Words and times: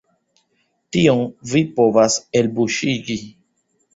Tion 0.95 1.21
vi 1.51 1.61
povas 1.77 2.17
elbuŝigi! 2.41 3.21